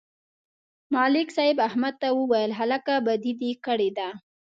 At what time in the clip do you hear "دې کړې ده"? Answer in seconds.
3.41-4.09